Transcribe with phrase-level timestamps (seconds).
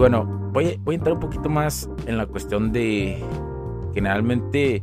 [0.00, 0.24] Bueno,
[0.54, 3.22] voy, a entrar un poquito más en la cuestión de
[3.92, 4.82] generalmente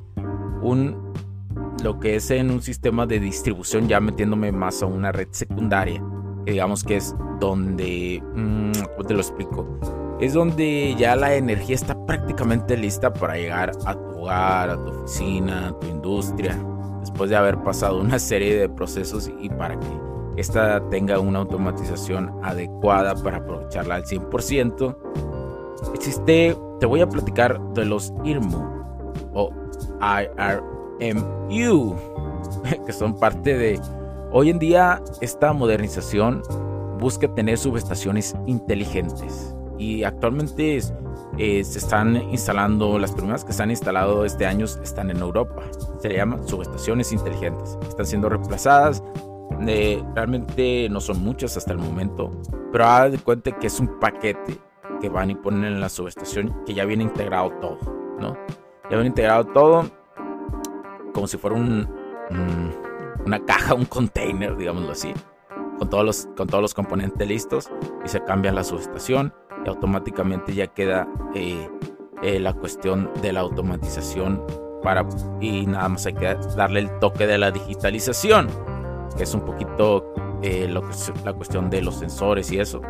[0.62, 1.08] un
[1.84, 6.04] lo que es en un sistema de distribución, ya metiéndome más a una red secundaria,
[6.46, 8.72] que digamos que es donde, mm,
[9.08, 9.80] te lo explico,
[10.20, 14.91] es donde ya la energía está prácticamente lista para llegar a tu hogar, a tu
[14.91, 16.55] oficina, a tu industria,
[16.99, 20.07] después de haber pasado una serie de procesos y para que
[20.38, 24.96] esta tenga una automatización adecuada para aprovecharla al 100%.
[25.96, 28.63] Existe, te voy a platicar de los IRMU
[29.34, 29.49] o
[30.99, 31.96] IRMU,
[32.85, 33.82] que son parte de...
[34.32, 36.43] Hoy en día esta modernización
[36.99, 40.80] busca tener subestaciones inteligentes y actualmente
[41.38, 45.63] eh, se están instalando, las primeras que se han instalado este año están en Europa.
[46.02, 47.77] Se llaman subestaciones inteligentes.
[47.88, 49.02] Están siendo reemplazadas
[49.60, 52.32] realmente no son muchas hasta el momento,
[52.72, 54.58] pero haga de cuenta que es un paquete
[55.02, 57.77] que van y ponen en la subestación que ya viene integrado todo,
[58.20, 58.34] ¿no?
[58.84, 59.86] Ya viene integrado todo
[61.14, 61.88] como si fuera un,
[63.26, 65.14] una caja, un container, digámoslo así,
[65.80, 67.69] con todos, los, con todos los componentes listos
[68.06, 69.34] y se cambia la subestación
[69.66, 71.69] y automáticamente ya queda eh,
[72.22, 74.44] eh, la cuestión de la automatización
[74.84, 75.08] para
[75.42, 78.47] y nada más hay que darle el toque de la digitalización
[79.19, 82.81] es un poquito eh, la cuestión de los sensores y eso.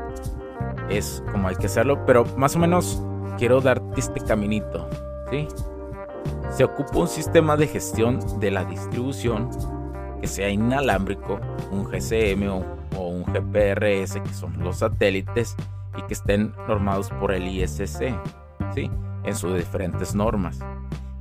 [0.90, 3.02] Es como hay que hacerlo, pero más o menos
[3.38, 4.90] quiero darte este caminito,
[5.30, 5.48] ¿sí?
[6.52, 9.50] Se ocupa un sistema de gestión de la distribución
[10.22, 11.40] que sea inalámbrico,
[11.72, 15.56] un GCM o, un GPRS, que son los satélites,
[15.98, 18.14] y que estén normados por el ISC,
[18.74, 18.92] ¿sí?
[19.24, 20.60] En sus diferentes normas.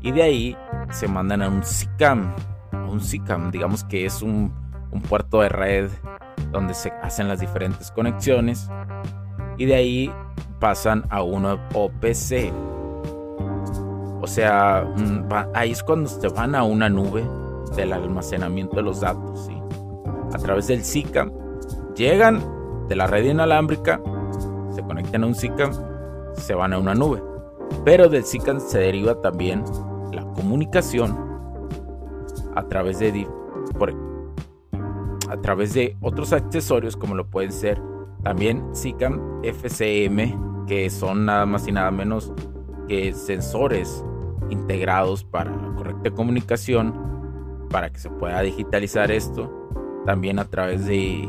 [0.01, 0.57] Y de ahí
[0.91, 2.35] se mandan a un SICAM,
[2.89, 4.53] un SICAM, digamos que es un
[4.91, 5.91] un puerto de red
[6.53, 8.69] donde se hacen las diferentes conexiones
[9.59, 10.13] y de ahí
[10.61, 12.53] pasan a una OPC.
[14.21, 17.25] O sea, mm, ahí es cuando se van a una nube
[17.77, 19.49] del almacenamiento de los datos.
[20.33, 21.31] A través del SICAM
[21.95, 22.43] llegan
[22.89, 24.01] de la red inalámbrica,
[24.75, 25.73] se conectan a un SICAM,
[26.35, 27.23] se van a una nube.
[27.85, 29.65] Pero del SICAM se deriva también
[30.13, 31.17] la comunicación
[32.55, 33.27] a través de,
[33.79, 33.93] por,
[35.31, 37.81] a través de otros accesorios como lo pueden ser
[38.23, 42.33] también SICAM FCM, que son nada más y nada menos
[42.89, 44.05] que sensores
[44.51, 46.95] integrados para la correcta comunicación,
[47.71, 49.71] para que se pueda digitalizar esto,
[50.07, 51.29] también a través de,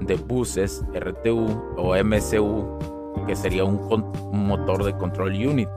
[0.00, 2.78] de buses RTU o MCU,
[3.26, 3.80] que sería un,
[4.32, 5.68] motor de control unit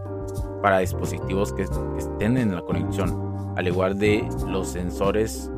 [0.61, 1.63] para dispositivos que
[1.97, 5.51] estén en la conexión, al igual de los sensores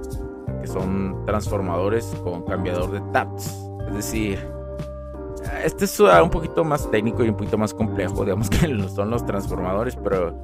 [0.61, 3.57] que son transformadores con cambiador de taps.
[3.87, 4.39] Es decir,
[5.63, 9.25] este es un poquito más técnico y un poquito más complejo, digamos que son los
[9.25, 10.35] transformadores, pero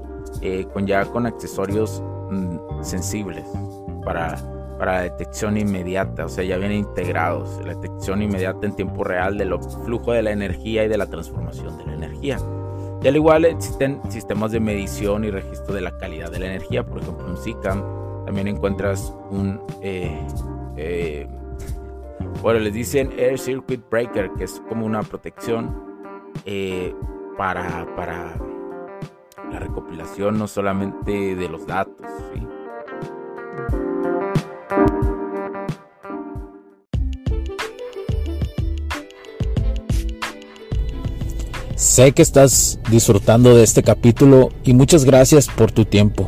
[0.41, 3.45] eh, con ya con accesorios mm, sensibles
[4.03, 4.38] para,
[4.77, 9.57] para detección inmediata, o sea, ya vienen integrados, la detección inmediata en tiempo real del
[9.85, 12.38] flujo de la energía y de la transformación de la energía.
[13.01, 16.83] Y al igual existen sistemas de medición y registro de la calidad de la energía,
[16.83, 17.83] por ejemplo un SICAM,
[18.27, 19.61] también encuentras un...
[19.81, 20.27] Eh,
[20.75, 21.27] eh,
[22.41, 25.73] bueno, les dicen Air Circuit Breaker, que es como una protección
[26.45, 26.93] eh,
[27.38, 28.38] para, para
[29.49, 31.95] la recopilación no solamente de los datos.
[41.75, 46.27] Sé que estás disfrutando de este capítulo y muchas gracias por tu tiempo.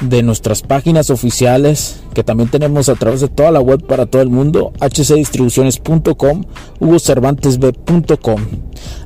[0.00, 4.22] de nuestras páginas oficiales que también tenemos a través de toda la web para todo
[4.22, 6.44] el mundo, hcdistribuciones.com,
[6.80, 8.40] hugocervantesb.com.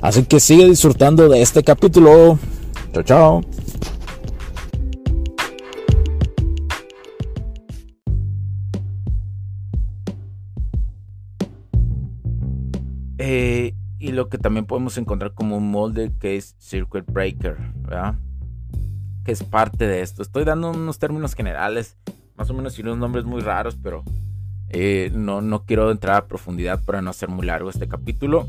[0.00, 2.38] Así que sigue disfrutando de este capítulo.
[2.93, 3.41] Chao, chao.
[13.19, 18.17] Eh, y lo que también podemos encontrar como un molde que es Circuit Breaker, ¿verdad?
[19.26, 20.23] Que es parte de esto.
[20.23, 21.96] Estoy dando unos términos generales,
[22.37, 24.05] más o menos y unos nombres muy raros, pero
[24.69, 28.46] eh, no, no quiero entrar a profundidad para no hacer muy largo este capítulo.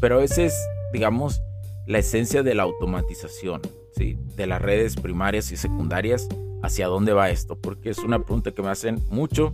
[0.00, 0.54] Pero ese es,
[0.90, 1.42] digamos,
[1.86, 3.60] la esencia de la automatización,
[3.94, 4.18] ¿sí?
[4.36, 6.28] De las redes primarias y secundarias.
[6.62, 7.58] ¿Hacia dónde va esto?
[7.60, 9.52] Porque es una pregunta que me hacen mucho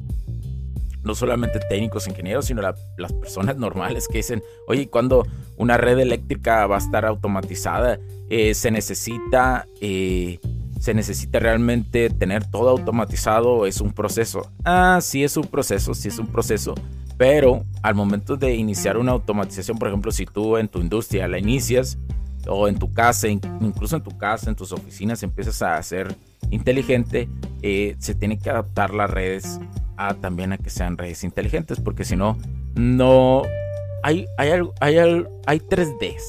[1.02, 5.26] no solamente técnicos, ingenieros, sino las personas normales que dicen, oye, cuando
[5.56, 7.98] una red eléctrica va a estar automatizada,
[8.28, 10.38] eh, se necesita, eh,
[10.82, 14.50] se necesita realmente tener todo automatizado, es un proceso.
[14.64, 16.74] Ah, sí es un proceso, sí es un proceso,
[17.16, 21.38] pero al momento de iniciar una automatización, por ejemplo, si tú en tu industria la
[21.38, 21.98] inicias,
[22.48, 26.16] o en tu casa, incluso en tu casa, en tus oficinas, empiezas a hacer
[26.50, 27.28] inteligente,
[27.62, 29.60] eh, se tiene que adaptar las redes
[29.96, 32.36] a, también a que sean redes inteligentes, porque si no,
[32.74, 33.42] no
[34.02, 34.50] hay, hay,
[34.80, 34.96] hay,
[35.46, 36.22] hay 3Ds.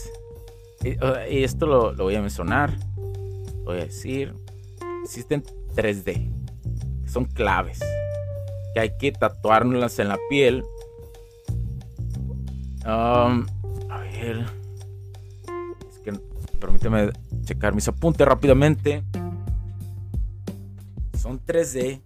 [1.32, 2.78] Y esto lo, voy a mencionar,
[3.64, 4.36] voy a decir,
[5.04, 5.44] existen
[5.76, 6.32] 3D,
[7.04, 7.80] que son claves,
[8.74, 10.64] que hay que tatuárnoslas en la piel.
[12.86, 13.46] Um,
[13.90, 14.46] a ver,
[15.90, 16.14] es que
[16.60, 17.12] permíteme
[17.46, 19.04] checar mis apuntes rápidamente
[21.24, 22.02] son 3D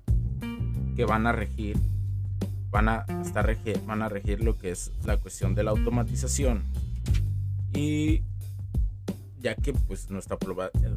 [0.96, 1.76] que van a regir,
[2.70, 6.62] van a, estar regir, van a regir lo que es la cuestión de la automatización.
[7.74, 8.22] Y
[9.40, 10.38] ya que pues nuestra,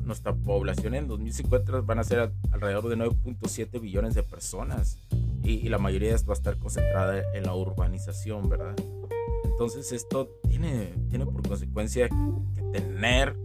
[0.03, 4.99] nuestra población en 2050 van a ser alrededor de 9.7 billones de personas
[5.43, 8.75] y, la mayoría va a estar concentrada en la urbanización, ¿verdad?
[9.45, 13.37] Entonces esto tiene, tiene por consecuencia que tener,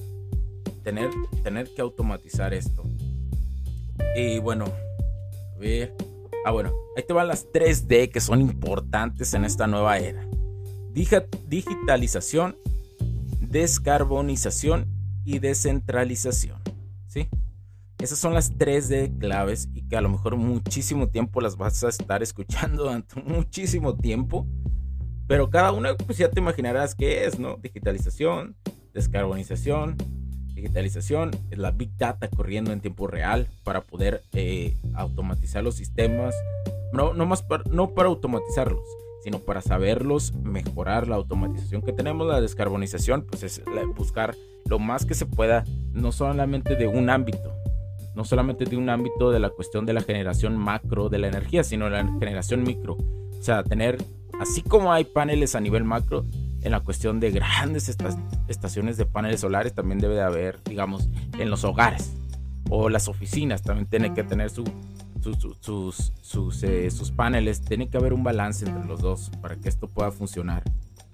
[0.84, 1.10] tener,
[1.44, 2.84] tener que automatizar esto.
[4.16, 4.66] Y bueno,
[5.56, 5.96] a ver.
[6.46, 10.28] Ah, bueno, ahí te van las 3D que son importantes en esta nueva era.
[10.94, 12.58] Digitalización,
[13.50, 14.88] descarbonización
[15.24, 16.62] y descentralización.
[17.08, 17.30] ¿Sí?
[18.00, 21.90] Esas son las 3D claves y que a lo mejor muchísimo tiempo las vas a
[21.90, 24.46] estar escuchando durante muchísimo tiempo.
[25.28, 27.58] Pero cada una, pues ya te imaginarás qué es, ¿no?
[27.58, 28.56] Digitalización,
[28.94, 29.98] descarbonización,
[30.54, 36.36] digitalización, la Big Data corriendo en tiempo real para poder eh, automatizar los sistemas,
[36.94, 38.86] no, no, más no para automatizarlos,
[39.26, 43.64] sino para saberlos, mejorar la automatización que tenemos, la descarbonización, pues es
[43.96, 44.36] buscar
[44.70, 45.64] lo más que se pueda,
[45.94, 47.52] no solamente de un ámbito,
[48.14, 51.64] no solamente de un ámbito de la cuestión de la generación macro de la energía,
[51.64, 52.98] sino la generación micro.
[52.98, 53.98] O sea, tener,
[54.40, 56.24] así como hay paneles a nivel macro,
[56.62, 57.90] en la cuestión de grandes
[58.48, 62.14] estaciones de paneles solares también debe de haber, digamos, en los hogares
[62.70, 64.66] o las oficinas también tienen que tener su,
[65.34, 69.70] sus, sus, eh, sus, paneles, tiene que haber un balance entre los dos para que
[69.70, 70.64] esto pueda funcionar.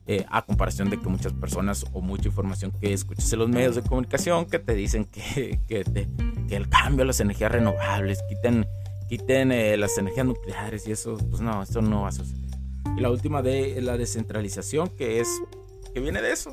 [0.07, 3.75] Eh, a comparación de que muchas personas o mucha información que escuchas en los medios
[3.75, 5.83] de comunicación que te dicen que, que,
[6.49, 8.65] que el cambio a las energías renovables, quiten,
[9.07, 12.41] quiten eh, las energías nucleares y eso, pues no, eso no va a suceder.
[12.97, 15.29] Y la última de la descentralización, que es
[15.93, 16.51] que viene de eso.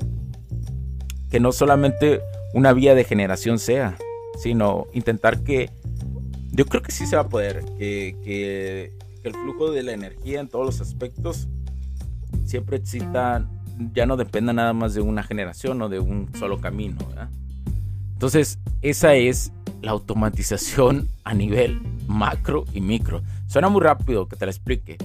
[1.29, 2.21] Que no solamente
[2.53, 3.97] una vía de generación sea,
[4.37, 5.69] sino intentar que,
[6.59, 8.91] yo creo que sí se va a poder, que, que,
[9.23, 11.47] el flujo de la energía en todos los aspectos
[12.43, 13.47] siempre exista,
[13.93, 16.97] ya no dependa nada más de una generación o de un solo camino.
[18.11, 23.21] Entonces, esa es la automatización a nivel macro y micro.
[23.47, 24.97] Suena muy rápido que te la explique,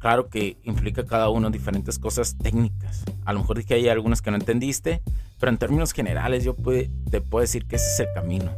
[0.00, 3.04] claro que implica cada uno diferentes cosas técnicas.
[3.24, 5.00] A lo mejor que hay algunas que no entendiste,
[5.38, 6.56] pero en términos generales yo
[7.08, 8.50] te puedo decir que ese es el camino.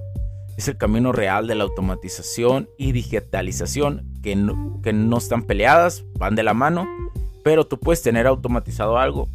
[0.58, 6.04] Es el camino real de la automatización y digitalización que no, que no están peleadas,
[6.18, 6.88] van de la mano,
[7.44, 9.28] pero tú puedes tener automatizado algo,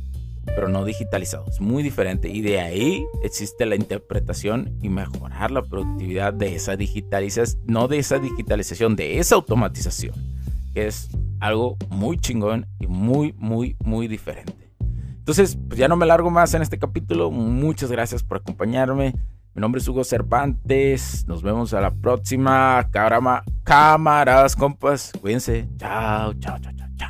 [0.47, 1.45] pero no digitalizado.
[1.47, 6.75] Es muy diferente y de ahí existe la interpretación y mejorar la productividad de esa
[6.75, 10.15] digitalización, no de esa digitalización, de esa automatización,
[10.73, 11.07] que es
[11.39, 14.73] algo muy chingón y muy, muy, muy diferente.
[15.19, 17.31] Entonces, pues ya no me largo más en este capítulo.
[17.31, 19.13] Muchas gracias por acompañarme.
[19.55, 21.25] Mi nombre es Hugo Cervantes.
[21.27, 22.89] Nos vemos a la próxima.
[23.63, 25.11] Cámaras, compas.
[25.21, 25.69] Cuídense.
[25.77, 27.09] Chao, chao, chao, chao, chao.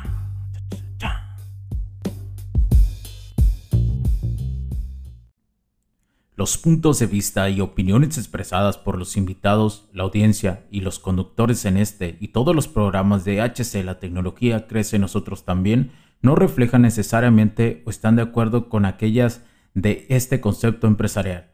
[6.36, 11.64] Los puntos de vista y opiniones expresadas por los invitados, la audiencia y los conductores
[11.64, 16.82] en este y todos los programas de HC La Tecnología Crece Nosotros también no reflejan
[16.82, 19.42] necesariamente o están de acuerdo con aquellas
[19.74, 21.53] de este concepto empresarial,